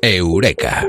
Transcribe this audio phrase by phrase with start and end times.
[0.00, 0.86] Eureka.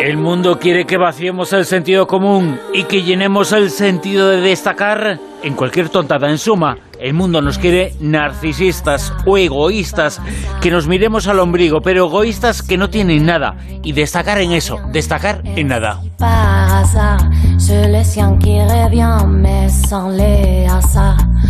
[0.00, 5.20] El mundo quiere que vaciemos el sentido común y que llenemos el sentido de destacar
[5.42, 6.28] en cualquier tontada.
[6.28, 10.20] En suma, el mundo nos quiere narcisistas o egoístas,
[10.60, 13.56] que nos miremos al ombligo, pero egoístas que no tienen nada.
[13.84, 16.00] Y destacar en eso, destacar en nada.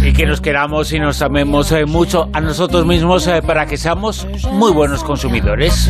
[0.03, 3.77] Y que nos queramos y nos amemos eh, mucho a nosotros mismos eh, para que
[3.77, 5.89] seamos muy buenos consumidores.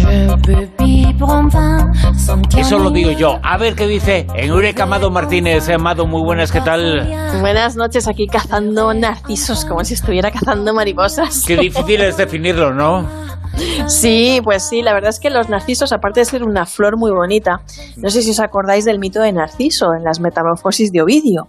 [2.57, 3.39] Eso lo digo yo.
[3.43, 5.69] A ver qué dice en Eureka Amado Martínez.
[5.69, 7.09] Eh, Amado, muy buenas, ¿qué tal?
[7.41, 11.43] Buenas noches, aquí cazando narcisos, como si estuviera cazando mariposas.
[11.47, 13.09] Qué difícil es definirlo, ¿no?
[13.87, 17.11] Sí, pues sí, la verdad es que los narcisos, aparte de ser una flor muy
[17.11, 17.63] bonita,
[17.97, 21.49] no sé si os acordáis del mito de Narciso en las Metamorfosis de Ovidio,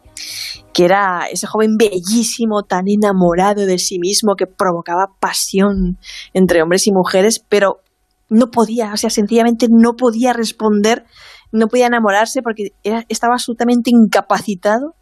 [0.73, 5.97] que era ese joven bellísimo, tan enamorado de sí mismo, que provocaba pasión
[6.33, 7.81] entre hombres y mujeres, pero
[8.29, 11.05] no podía, o sea, sencillamente no podía responder,
[11.51, 12.69] no podía enamorarse porque
[13.09, 14.95] estaba absolutamente incapacitado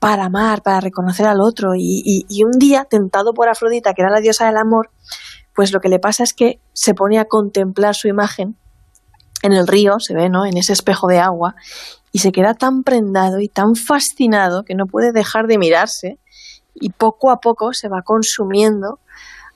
[0.00, 1.74] para amar, para reconocer al otro.
[1.76, 4.90] Y un día, tentado por Afrodita, que era la diosa del amor,
[5.54, 8.56] pues lo que le pasa es que se pone a contemplar su imagen
[9.42, 10.46] en el río, se ve, ¿no?
[10.46, 11.54] En ese espejo de agua,
[12.12, 16.18] y se queda tan prendado y tan fascinado que no puede dejar de mirarse
[16.74, 19.00] y poco a poco se va consumiendo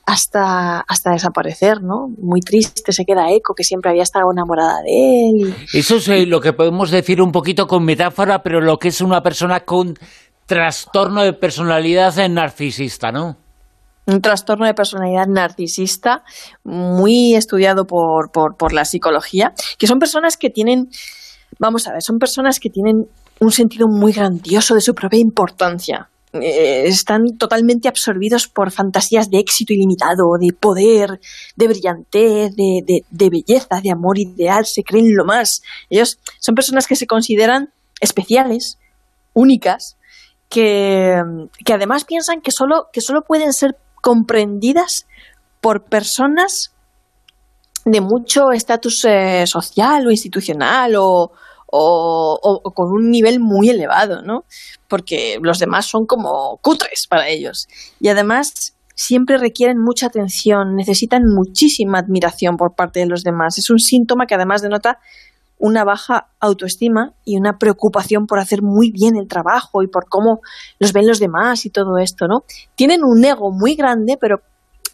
[0.07, 2.09] hasta, hasta desaparecer, ¿no?
[2.19, 5.55] Muy triste se queda Eco, que siempre había estado enamorada de él.
[5.73, 9.01] Eso es eh, lo que podemos decir un poquito con metáfora, pero lo que es
[9.01, 9.95] una persona con
[10.47, 13.37] trastorno de personalidad narcisista, ¿no?
[14.07, 16.23] Un trastorno de personalidad narcisista
[16.65, 20.89] muy estudiado por, por, por, la psicología, que son personas que tienen,
[21.59, 23.07] vamos a ver, son personas que tienen
[23.41, 26.09] un sentido muy grandioso de su propia importancia.
[26.33, 31.21] Eh, están totalmente absorbidos por fantasías de éxito ilimitado, de poder,
[31.57, 35.63] de brillantez, de, de, de belleza, de amor ideal, se creen lo más.
[35.89, 38.79] Ellos son personas que se consideran especiales,
[39.35, 39.97] únicas,
[40.49, 41.17] que,
[41.65, 45.07] que, además piensan que solo, que solo pueden ser comprendidas
[45.61, 46.73] por personas
[47.85, 51.33] de mucho estatus eh, social o institucional o,
[51.67, 54.45] o, o, con un nivel muy elevado, ¿no?
[54.89, 57.69] Porque los demás son como cutres para ellos.
[58.01, 63.59] Y además siempre requieren mucha atención, necesitan muchísima admiración por parte de los demás.
[63.59, 64.99] Es un síntoma que además denota
[65.59, 70.41] una baja autoestima y una preocupación por hacer muy bien el trabajo y por cómo
[70.79, 72.45] los ven los demás y todo esto, ¿no?
[72.75, 74.41] Tienen un ego muy grande, pero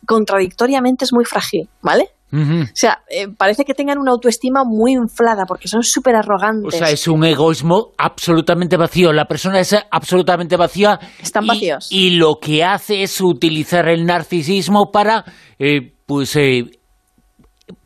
[0.06, 2.08] contradictoriamente es muy frágil, ¿vale?
[2.32, 2.64] Uh -huh.
[2.64, 6.74] O sea, eh, parece que tengan una autoestima muy inflada porque son súper arrogantes.
[6.74, 9.12] O sea, es un egoísmo absolutamente vacío.
[9.12, 10.98] La persona es absolutamente vacía.
[11.20, 11.88] Están y, vacíos.
[11.90, 15.26] Y, lo que hace es utilizar el narcisismo para,
[15.58, 16.70] eh, pues, eh,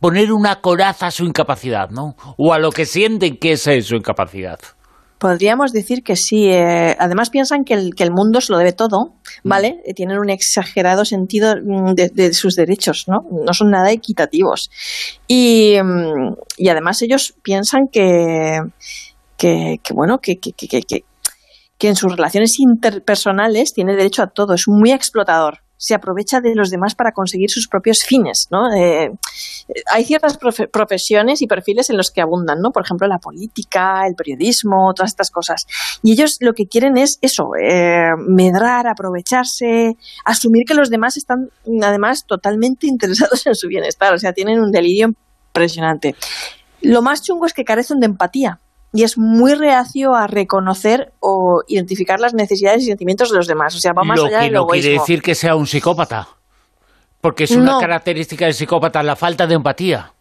[0.01, 2.17] poner una coraza a su incapacidad, ¿no?
[2.37, 4.59] O a lo que sienten que es su incapacidad.
[5.19, 6.49] Podríamos decir que sí.
[6.49, 9.83] Eh, además piensan que el, que el, mundo se lo debe todo, ¿vale?
[9.87, 9.95] Mm.
[9.95, 13.25] Tienen un exagerado sentido de, de, sus derechos, ¿no?
[13.31, 14.71] No son nada equitativos.
[15.27, 18.61] Y, mm, y además ellos piensan que,
[19.39, 20.83] que, que bueno, que, que, que,
[21.79, 24.53] que en sus relaciones interpersonales tiene derecho a todo.
[24.53, 28.73] Es muy explotador se aprovecha de los demás para conseguir sus propios fines, ¿no?
[28.75, 29.13] Eh,
[29.93, 32.73] hay ciertas profe profesiones y perfiles en los que abundan, ¿no?
[32.73, 35.67] Por ejemplo, la política, el periodismo, todas estas cosas.
[36.03, 41.51] Y ellos lo que quieren es eso, eh, medrar, aprovecharse, asumir que los demás están,
[41.83, 44.15] además, totalmente interesados en su bienestar.
[44.15, 45.13] O sea, tienen un delirio
[45.49, 46.15] impresionante.
[46.83, 48.61] Lo más chungo es que carecen de empatía
[48.93, 53.75] y es muy reacio a reconocer o identificar las necesidades y sentimientos de los demás.
[53.75, 54.83] O sea, va más lo allá que del no egoísmo.
[54.83, 56.29] quiere decir que sea un psicópata.
[57.21, 60.13] Porque es una característica del psicópata la falta de empatía.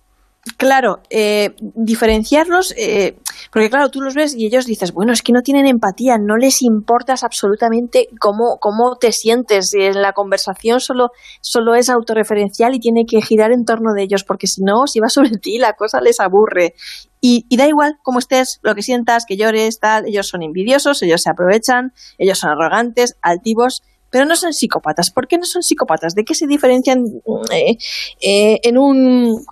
[0.58, 3.18] Claro, eh, diferenciarlos, eh,
[3.52, 6.38] porque claro, tú los ves y ellos dices, bueno, es que no tienen empatía, no
[6.38, 9.74] les importas absolutamente cómo, cómo te sientes.
[9.74, 11.10] En la conversación solo,
[11.42, 15.00] solo es autorreferencial y tiene que girar en torno de ellos, porque si no, si
[15.00, 16.76] va sobre ti, la cosa les aburre.
[17.22, 21.02] Y, y da igual cómo estés, lo que sientas, que llores, tal, ellos son envidiosos,
[21.02, 23.82] ellos se aprovechan, ellos son arrogantes, altivos,
[24.12, 25.12] pero no son psicópatas.
[25.12, 26.14] ¿Por qué no son psicópatas?
[26.14, 27.04] ¿De qué se diferencian
[27.52, 27.78] eh,
[28.22, 29.46] eh, en un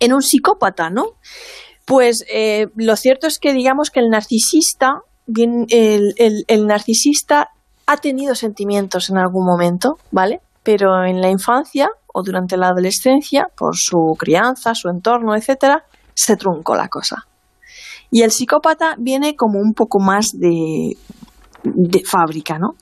[0.00, 1.04] en un psicópata, ¿no?
[1.84, 5.02] Pues eh, lo cierto es que digamos que el narcisista,
[5.36, 7.50] el, narcisista
[7.86, 10.40] ha tenido sentimientos en algún momento, ¿vale?
[10.62, 16.36] Pero en la infancia o durante la adolescencia, por su crianza, su entorno, etcétera, se
[16.36, 17.26] truncó la cosa.
[18.10, 20.96] Y el psicópata viene como un poco más de
[21.62, 22.74] de fábrica, ¿no?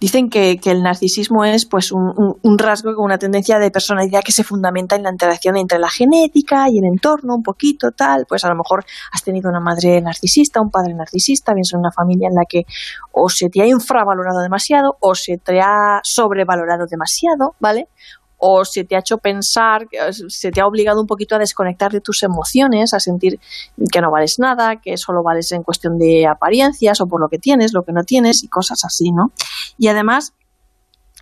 [0.00, 4.44] Dicen que, el narcisismo es pues un, rasgo con una tendencia de personalidad que se
[4.44, 8.48] fundamenta en la interacción entre la genética y el entorno, un poquito tal, pues a
[8.48, 12.34] lo mejor has tenido una madre narcisista, un padre narcisista, bien en una familia en
[12.34, 12.64] la que
[13.12, 17.88] o se te ha infravalorado demasiado o se te ha sobrevalorado demasiado, ¿vale?
[18.46, 19.88] O se te ha hecho pensar,
[20.28, 23.40] se te ha obligado un poquito a desconectar de tus emociones, a sentir
[23.90, 27.38] que no vales nada, que solo vales en cuestión de apariencias o por lo que
[27.38, 29.32] tienes, lo que no tienes y cosas así, ¿no?
[29.78, 30.34] Y además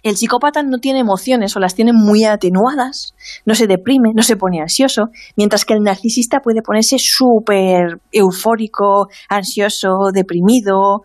[0.03, 3.15] el psicópata no tiene emociones o las tiene muy atenuadas,
[3.47, 9.09] no se deprime, no se pone ansioso, mientras que el narcisista puede ponerse súper eufórico,
[9.29, 11.03] ansioso, deprimido.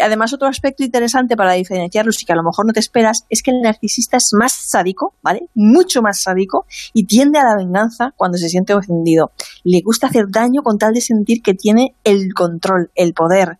[0.00, 3.42] Además, otro aspecto interesante para diferenciarlos y que a lo mejor no te esperas es
[3.42, 5.48] que el narcisista es más sádico, ¿vale?
[5.54, 9.30] Mucho más sádico y tiende a la venganza cuando se siente ofendido.
[9.64, 13.58] Le gusta hacer daño con tal de sentir que tiene el control, el poder.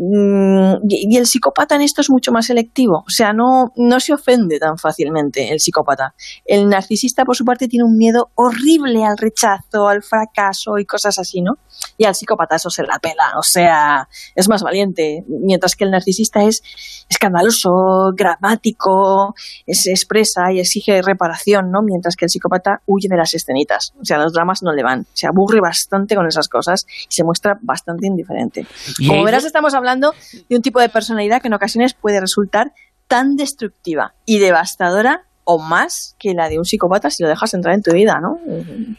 [0.00, 4.14] Mm, y el psicópata en esto es mucho más selectivo, o sea, no, no se
[4.14, 6.14] ofende tan fácilmente el psicópata.
[6.44, 11.18] El narcisista, por su parte, tiene un miedo horrible al rechazo, al fracaso y cosas
[11.18, 11.54] así, ¿no?
[11.96, 15.90] Y al psicópata eso se la pela, o sea, es más valiente, mientras que el
[15.90, 16.62] narcisista es
[17.08, 19.34] escandaloso, gramático,
[19.66, 21.80] se expresa y exige reparación, ¿no?
[21.82, 25.06] Mientras que el psicópata huye de las escenitas, o sea, los dramas no le van,
[25.12, 28.64] se aburre bastante con esas cosas y se muestra bastante indiferente.
[29.04, 32.72] Como verás, estamos hablando de un tipo de personalidad que en ocasiones puede resultar
[33.06, 37.74] tan destructiva y devastadora o más que la de un psicópata si lo dejas entrar
[37.74, 38.38] en tu vida, ¿no?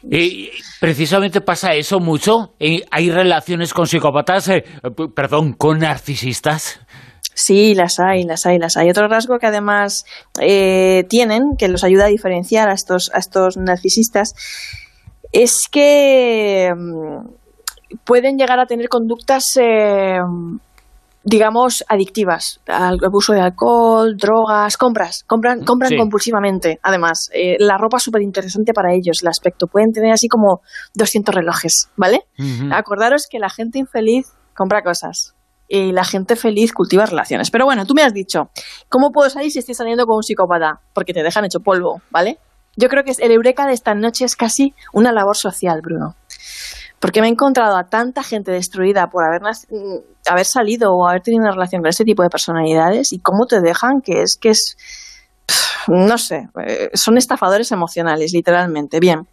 [0.09, 0.49] Y
[0.79, 2.55] precisamente pasa eso mucho.
[2.89, 4.63] ¿Hay relaciones con psicópatas, eh,
[5.15, 6.79] perdón, con narcisistas?
[7.35, 8.89] Sí, las hay, las hay, las hay.
[8.89, 10.05] Otro rasgo que además
[10.41, 14.33] eh, tienen, que los ayuda a diferenciar a estos, a estos narcisistas,
[15.31, 17.27] es que mm,
[18.05, 20.19] pueden llegar a tener conductas eh,
[21.23, 26.79] digamos, adictivas al abuso de alcohol, drogas, compras, compran, compran compulsivamente.
[26.81, 29.67] Además, eh, la ropa es súper interesante para ellos, el aspecto.
[29.67, 30.61] Pueden tener así como
[30.95, 32.21] 200 relojes, ¿vale?
[32.71, 35.35] Acordaros que la gente infeliz compra cosas
[35.67, 37.51] y la gente feliz cultiva relaciones.
[37.51, 38.49] Pero bueno, tú me has dicho,
[38.87, 40.79] ¿cómo puedo salir si estoy saliendo con un psicópata?
[40.93, 42.39] Porque te dejan hecho polvo, ¿vale?
[42.75, 46.15] Yo creo que el eureka de esta noche es casi una labor social, Bruno
[46.99, 51.21] porque me he encontrado a tanta gente destruida por haber, mm, haber salido o haber
[51.21, 54.49] tenido una relación con ese tipo de personalidades y cómo te dejan que es que
[54.49, 54.75] es
[55.87, 58.99] no sé, eh, son estafadores emocionales, literalmente.
[58.99, 59.27] Bien.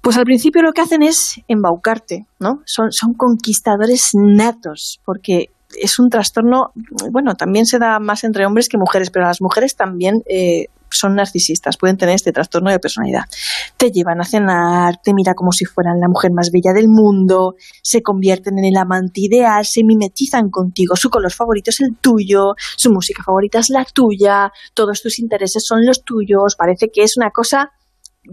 [0.00, 2.62] Pues al principio lo que hacen es embaucarte, ¿no?
[2.64, 5.46] Son, son conquistadores natos, porque
[5.78, 6.72] es un trastorno,
[7.12, 11.16] bueno, también se da más entre hombres que mujeres, pero las mujeres también eh, son
[11.16, 13.24] narcisistas, pueden tener este trastorno de personalidad.
[13.76, 17.54] Te llevan a cenar, te mira como si fueran la mujer más bella del mundo,
[17.82, 22.54] se convierten en el amante ideal, se mimetizan contigo, su color favorito es el tuyo,
[22.76, 27.16] su música favorita es la tuya, todos tus intereses son los tuyos, parece que es
[27.16, 27.72] una cosa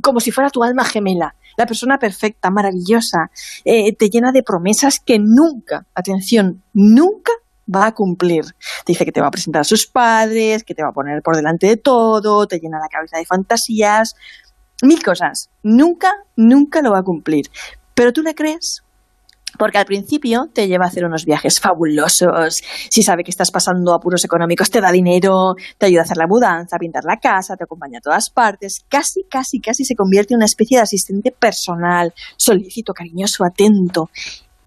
[0.02, 3.32] como si fuera tu alma gemela, la persona perfecta, maravillosa,
[3.66, 7.32] eh, te llena de promesas que nunca, atención, nunca
[7.74, 8.46] va a cumplir.
[8.86, 11.22] Te dice que te va a presentar a sus padres, que te va a poner
[11.22, 14.16] por delante de todo, te llena la cabeza de fantasías,
[14.82, 15.50] mil cosas.
[15.64, 17.50] Nunca, nunca lo va a cumplir.
[17.94, 18.84] Pero tú le crees
[19.58, 22.62] porque al principio te lleva a hacer unos viajes fabulosos.
[22.90, 26.28] Si sabe que estás pasando apuros económicos, te da dinero, te ayuda a hacer la
[26.28, 28.86] mudanza, a pintar la casa, te acompaña a todas partes.
[28.88, 34.10] Casi, casi, casi se convierte en una especie de asistente personal, solícito, cariñoso, atento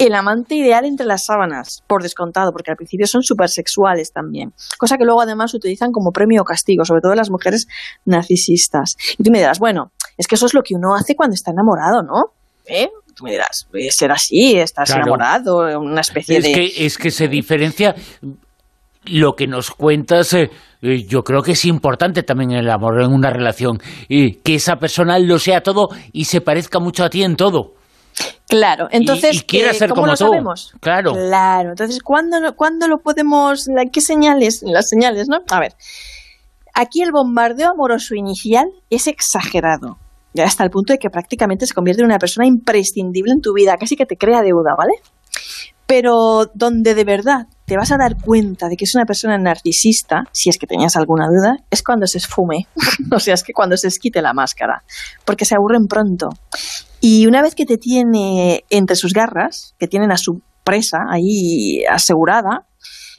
[0.00, 4.54] el amante ideal entre las sábanas, por descontado, porque al principio son súper sexuales también.
[4.78, 7.68] Cosa que luego además utilizan como premio o castigo, sobre todo las mujeres
[8.06, 8.96] narcisistas.
[9.18, 11.50] Y tú me dirás, bueno, es que eso es lo que uno hace cuando está
[11.50, 12.32] enamorado, ¿no?
[12.64, 12.88] ¿Eh?
[13.14, 16.52] Tú me dirás, ser así, estás enamorado, una especie de...
[16.52, 17.94] Que, es que se diferencia
[19.04, 23.02] lo que nos cuentas, eh, eh, yo creo que es importante también en el amor,
[23.02, 23.78] en una relación,
[24.08, 27.74] y que esa persona lo sea todo y se parezca mucho a ti en todo.
[28.48, 30.74] Claro, entonces, y, eh, ¿cómo lo sabemos?
[30.80, 31.12] Claro.
[31.12, 35.38] Claro, entonces, ¿cuándo, ¿cuándo lo podemos, qué señales, las señales, no?
[35.50, 35.74] A ver,
[36.74, 39.98] aquí el bombardeo amoroso inicial es exagerado,
[40.34, 43.54] ya hasta el punto de que prácticamente se convierte en una persona imprescindible en tu
[43.54, 44.94] vida, casi que te crea deuda, ¿vale?
[45.86, 50.24] Pero donde de verdad te vas a dar cuenta de que es una persona narcisista,
[50.32, 52.66] si es que tenías alguna duda, es cuando se esfume,
[53.12, 54.82] o sea, es que cuando se esquite la máscara,
[55.24, 56.30] porque se aburren pronto.
[57.00, 61.84] Y una vez que te tiene entre sus garras, que tienen a su presa ahí
[61.88, 62.66] asegurada,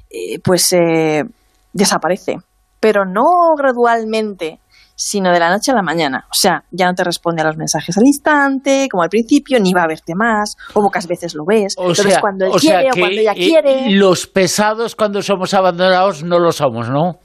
[0.09, 1.23] eh, pues eh,
[1.71, 2.35] desaparece.
[2.81, 4.59] Pero no gradualmente,
[5.03, 6.25] sino de la noche a la mañana.
[6.29, 9.73] O sea, ya no te responde a los mensajes al instante, como al principio, ni
[9.73, 11.73] va a verte más, o pocas veces lo ves.
[11.77, 13.89] O Entonces, cuando él quiere o cuando ella quiere.
[13.89, 17.17] Los pesados cuando somos abandonados no lo somos, ¿no?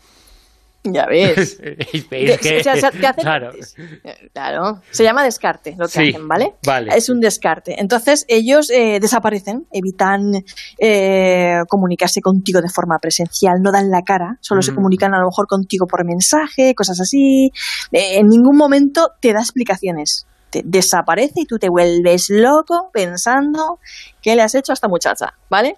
[0.93, 1.61] Ya ves.
[3.21, 3.52] claro.
[4.33, 4.83] claro.
[4.90, 6.55] Se llama descarte lo que hacen, ¿vale?
[6.95, 7.75] Es un descarte.
[7.78, 10.21] Entonces, ellos eh, desaparecen, evitan
[10.78, 14.75] eh, comunicarse contigo de forma presencial, no dan la cara, solo se mm.
[14.75, 17.50] comunican a lo mejor contigo por mensaje, cosas así.
[17.93, 20.26] Eh, en ningún momento te da explicaciones.
[20.50, 23.81] Te desaparece y tú te vuelves loco pensando
[24.23, 25.76] qué le has hecho a esta muchacha, ¿vale?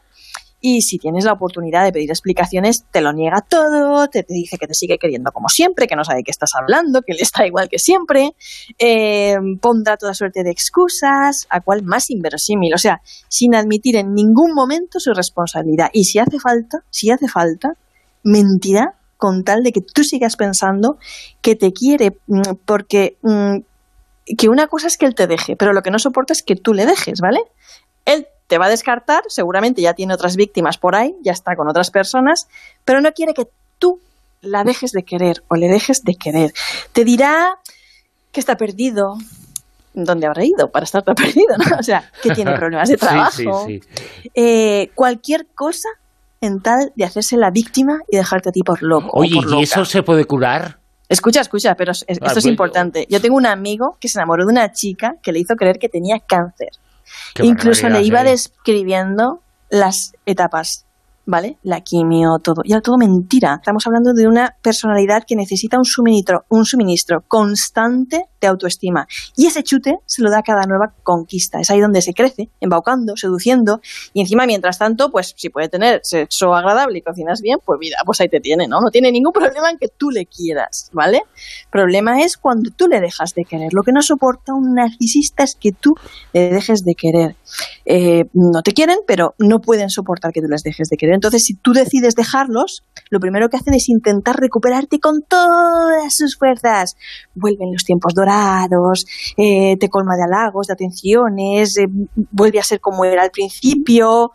[0.60, 4.66] Y si tienes la oportunidad de pedir explicaciones, te lo niega todo, te, dice que
[4.66, 7.46] te sigue queriendo como siempre, que no sabe de qué estás hablando, que le está
[7.46, 8.34] igual que siempre,
[8.78, 14.14] eh, pondrá toda suerte de excusas, a cual más inverosímil, o sea, sin admitir en
[14.14, 15.90] ningún momento su responsabilidad.
[15.92, 17.74] Y si hace falta, si hace falta,
[18.24, 20.98] mentirá con tal de que tú sigas pensando
[21.40, 23.58] que te quiere, mm, porque mm,
[24.36, 26.56] que una cosa es que él te deje, pero lo que no soporta es que
[26.56, 27.40] tú le dejes, ¿vale?
[28.04, 31.68] Él te va a descartar, seguramente ya tiene otras víctimas por ahí, ya está con
[31.68, 32.48] otras personas,
[32.84, 33.46] pero no quiere que
[33.78, 34.00] tú
[34.40, 36.52] la dejes de querer o le dejes de querer.
[36.92, 37.58] Te dirá
[38.32, 39.16] que está perdido.
[39.92, 41.56] ¿Dónde habrá ido para estar tan perdido?
[41.78, 43.66] O sea, que tiene problemas de trabajo.
[44.34, 45.88] Eh, cualquier cosa
[46.40, 49.10] en tal de hacerse la víctima y dejarte a ti por loco.
[49.12, 50.78] Oye, ¿y eso se puede curar?
[51.08, 53.06] Escucha, escucha, pero esto es ah, importante.
[53.10, 55.88] Yo tengo un amigo que se enamoró de una chica que le hizo creer que
[55.88, 56.68] tenía cáncer.
[57.42, 60.84] Incluso le iba describiendo las etapas
[61.28, 61.58] ¿vale?
[61.62, 62.62] La quimio, todo.
[62.64, 63.56] Y todo mentira.
[63.60, 69.06] Estamos hablando de una personalidad que necesita un suministro, un suministro constante de autoestima.
[69.36, 71.60] Y ese chute se lo da a cada nueva conquista.
[71.60, 73.80] Es ahí donde se crece, embaucando, seduciendo.
[74.14, 77.98] Y encima, mientras tanto, pues si puede tener sexo agradable y cocinas bien, pues mira,
[78.06, 78.80] pues ahí te tiene, ¿no?
[78.80, 81.20] No tiene ningún problema en que tú le quieras, ¿vale?
[81.70, 83.74] Problema es cuando tú le dejas de querer.
[83.74, 85.94] Lo que no soporta un narcisista es que tú
[86.32, 87.36] le dejes de querer.
[87.84, 91.17] Eh, no te quieren, pero no pueden soportar que tú les dejes de querer.
[91.18, 96.38] Entonces, si tú decides dejarlos, lo primero que hacen es intentar recuperarte con todas sus
[96.38, 96.96] fuerzas.
[97.34, 99.04] Vuelven los tiempos dorados,
[99.36, 101.88] eh, te colma de halagos, de atenciones, eh,
[102.30, 104.30] vuelve a ser como era al principio.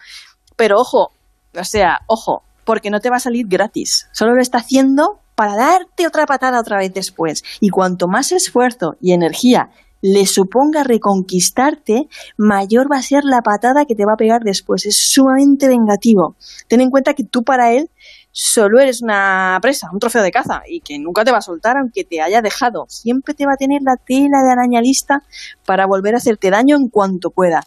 [0.57, 1.13] Pero ojo,
[1.57, 4.09] o sea, ojo, porque no te va a salir gratis.
[4.11, 7.43] Solo lo está haciendo para darte otra patada otra vez después.
[7.61, 9.69] Y cuanto más esfuerzo y energía
[10.03, 14.85] le suponga reconquistarte, mayor va a ser la patada que te va a pegar después.
[14.85, 16.35] Es sumamente vengativo.
[16.67, 17.89] Ten en cuenta que tú para él
[18.33, 21.77] solo eres una presa, un trofeo de caza, y que nunca te va a soltar
[21.77, 22.85] aunque te haya dejado.
[22.89, 25.23] Siempre te va a tener la tela de araña lista
[25.65, 27.61] para volver a hacerte daño en cuanto pueda.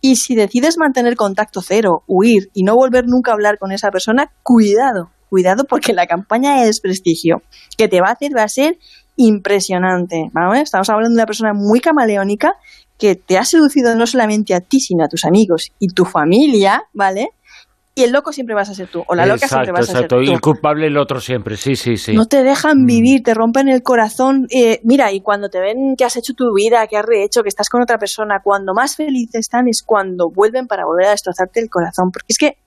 [0.00, 3.90] Y si decides mantener contacto cero, huir y no volver nunca a hablar con esa
[3.90, 7.42] persona, cuidado, cuidado porque la campaña de desprestigio
[7.76, 8.78] que te va a hacer va a ser
[9.20, 10.30] impresionante.
[10.62, 12.54] Estamos hablando de una persona muy camaleónica
[12.98, 16.84] que te ha seducido no solamente a ti, sino a tus amigos y tu familia,
[16.92, 17.30] ¿vale?
[17.94, 20.08] Y el loco siempre vas a ser tú, o la loca siempre vas a ser
[20.08, 20.20] tú.
[20.22, 22.14] Y el culpable el otro siempre, sí, sí, sí.
[22.14, 22.86] No te dejan mm.
[22.86, 24.46] vivir, te rompen el corazón.
[24.50, 27.48] Eh, mira, y cuando te ven que has hecho tu vida, que has rehecho, que
[27.48, 31.60] estás con otra persona, cuando más felices están es cuando vuelven para volver a destrozarte
[31.60, 32.10] el corazón.
[32.12, 32.58] Porque es que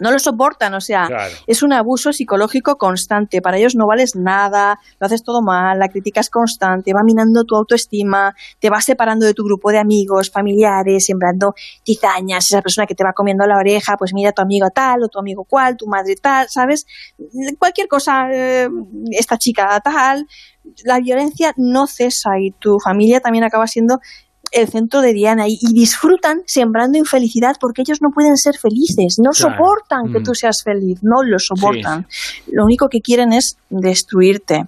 [0.00, 1.08] no lo soportan, o sea,
[1.46, 5.88] es un abuso psicológico constante, para ellos no vales nada, lo haces todo mal, la
[5.88, 10.30] crítica es constante, va minando tu autoestima, te va separando de tu grupo de amigos,
[10.30, 11.54] familiares, sembrando
[11.84, 15.08] cizañas, esa persona que te va comiendo la oreja, pues mira tu amigo tal o
[15.08, 16.86] tu amigo cual, tu madre tal, ¿sabes?
[17.58, 18.68] Cualquier cosa, eh,
[19.12, 20.26] esta chica tal,
[20.84, 24.00] la violencia no cesa y tu familia también acaba siendo
[24.50, 29.32] el centro de Diana y, disfrutan sembrando infelicidad porque ellos no pueden ser felices, no
[29.32, 30.22] soportan que mm.
[30.22, 32.06] tú seas feliz, no lo soportan.
[32.50, 34.66] Lo único que quieren es destruirte.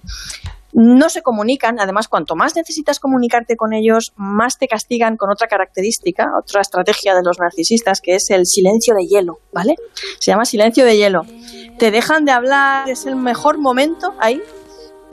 [0.73, 5.47] No se comunican, además cuanto más necesitas comunicarte con ellos, más te castigan con otra
[5.47, 9.75] característica, otra estrategia de los narcisistas, que es el silencio de hielo, ¿vale?
[10.19, 11.25] Se llama silencio de hielo.
[11.77, 14.41] Te dejan de hablar, es el mejor momento ahí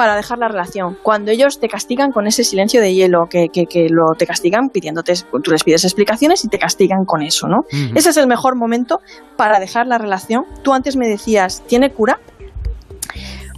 [0.00, 0.96] para dejar la relación.
[1.02, 5.12] Cuando ellos te castigan con ese silencio de hielo, que, que, lo te castigan pidiéndote,
[5.42, 7.64] tú les pides explicaciones y te castigan con eso, ¿no?
[7.94, 9.00] Ese es el mejor momento
[9.36, 10.44] para dejar la relación.
[10.62, 12.18] Tú antes me decías, ¿tiene cura?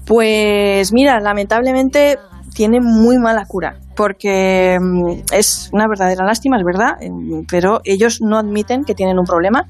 [0.05, 2.19] Pues mira, lamentablemente
[2.57, 8.19] tiene muy mala cura, porque mm, es una verdadera lástima, es verdad, em, pero ellos
[8.21, 9.69] no admiten que tienen un problema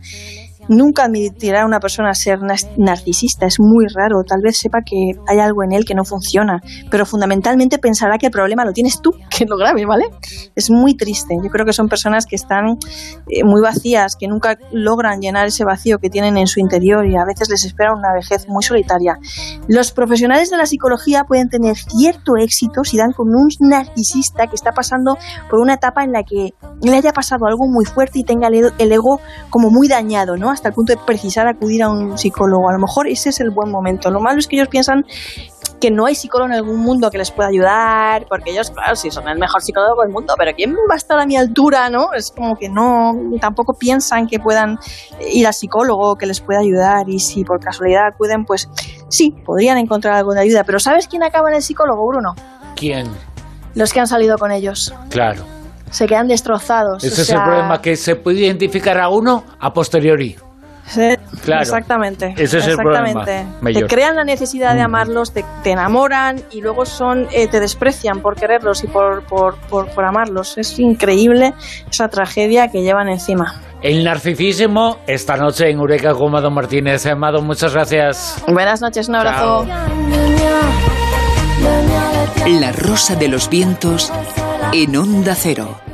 [0.68, 2.38] nunca admitirá a una persona ser
[2.76, 6.60] narcisista, es muy raro, tal vez sepa que hay algo en él que no funciona,
[6.90, 10.04] pero fundamentalmente pensará que el problema lo tienes tú, que lo grave, ¿vale?
[10.54, 12.78] Es muy triste, yo creo que son personas que están
[13.28, 17.16] eh, muy vacías, que nunca logran llenar ese vacío que tienen en su interior y
[17.16, 19.18] a veces les espera una vejez muy solitaria.
[19.68, 24.54] Los profesionales de la psicología pueden tener cierto éxito si dan con un narcisista que
[24.54, 25.16] está pasando
[25.50, 28.92] por una etapa en la que le haya pasado algo muy fuerte y tenga el
[28.92, 30.51] ego como muy dañado, ¿no?
[30.52, 32.68] Hasta el punto de precisar acudir a un psicólogo.
[32.68, 34.10] A lo mejor ese es el buen momento.
[34.10, 35.04] Lo malo es que ellos piensan
[35.80, 39.10] que no hay psicólogo en algún mundo que les pueda ayudar, porque ellos, claro, sí
[39.10, 42.12] son el mejor psicólogo del mundo, pero ¿quién va a estar a mi altura, no?
[42.12, 44.78] Es como que no, tampoco piensan que puedan
[45.32, 48.68] ir al psicólogo, que les pueda ayudar, y si por casualidad acuden, pues
[49.08, 50.62] sí, podrían encontrar algo de ayuda.
[50.62, 52.36] Pero ¿sabes quién acaba en el psicólogo, Bruno?
[52.76, 53.08] ¿Quién?
[53.74, 54.94] Los que han salido con ellos.
[55.10, 55.61] Claro
[55.92, 57.04] se quedan destrozados.
[57.04, 60.36] Ese es el problema, que se puede identificar a uno a posteriori.
[60.86, 61.62] Sí, claro.
[61.62, 62.34] Exactamente.
[62.36, 63.40] Ese es exactamente.
[63.40, 63.80] el problema.
[63.80, 68.34] Te crean la necesidad de amarlos, te, enamoran y luego son eh, te desprecian por
[68.34, 70.58] quererlos y por, por, por, amarlos.
[70.58, 71.54] Es increíble
[71.88, 73.60] esa tragedia que llevan encima.
[73.80, 77.06] El narcisismo esta noche en Eureka con Mado Martínez.
[77.06, 78.42] Amado, muchas gracias.
[78.48, 79.66] Buenas noches, un abrazo.
[82.46, 84.12] La rosa de los vientos
[84.74, 85.91] en onda cero.